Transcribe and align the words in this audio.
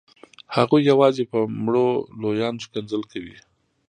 هغوی 0.55 0.81
یوازې 0.91 1.23
په 1.31 1.39
مړو 1.63 1.87
لویان 2.21 2.55
ښکنځل 2.63 3.01
کوي. 3.11 3.35